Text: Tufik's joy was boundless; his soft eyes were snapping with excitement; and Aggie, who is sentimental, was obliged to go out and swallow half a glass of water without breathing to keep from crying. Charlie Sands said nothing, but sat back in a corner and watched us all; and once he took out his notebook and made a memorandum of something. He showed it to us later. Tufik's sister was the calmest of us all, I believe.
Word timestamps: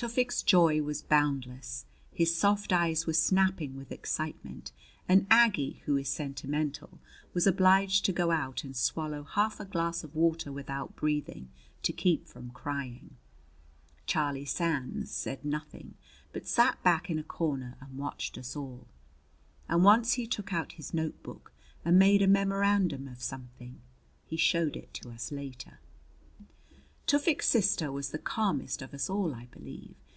Tufik's 0.00 0.44
joy 0.44 0.80
was 0.80 1.02
boundless; 1.02 1.84
his 2.12 2.32
soft 2.38 2.72
eyes 2.72 3.04
were 3.04 3.12
snapping 3.14 3.74
with 3.76 3.90
excitement; 3.90 4.70
and 5.08 5.26
Aggie, 5.28 5.82
who 5.86 5.96
is 5.96 6.08
sentimental, 6.08 7.00
was 7.34 7.48
obliged 7.48 8.04
to 8.04 8.12
go 8.12 8.30
out 8.30 8.62
and 8.62 8.76
swallow 8.76 9.24
half 9.24 9.58
a 9.58 9.64
glass 9.64 10.04
of 10.04 10.14
water 10.14 10.52
without 10.52 10.94
breathing 10.94 11.50
to 11.82 11.92
keep 11.92 12.28
from 12.28 12.50
crying. 12.52 13.16
Charlie 14.06 14.44
Sands 14.44 15.10
said 15.10 15.44
nothing, 15.44 15.96
but 16.32 16.46
sat 16.46 16.80
back 16.84 17.10
in 17.10 17.18
a 17.18 17.24
corner 17.24 17.76
and 17.80 17.98
watched 17.98 18.38
us 18.38 18.54
all; 18.54 18.86
and 19.68 19.82
once 19.82 20.12
he 20.12 20.28
took 20.28 20.52
out 20.52 20.74
his 20.74 20.94
notebook 20.94 21.52
and 21.84 21.98
made 21.98 22.22
a 22.22 22.28
memorandum 22.28 23.08
of 23.08 23.20
something. 23.20 23.80
He 24.24 24.36
showed 24.36 24.76
it 24.76 24.94
to 24.94 25.10
us 25.10 25.32
later. 25.32 25.80
Tufik's 27.08 27.46
sister 27.48 27.90
was 27.90 28.10
the 28.10 28.18
calmest 28.18 28.82
of 28.82 28.92
us 28.92 29.08
all, 29.08 29.34
I 29.34 29.46
believe. 29.46 29.94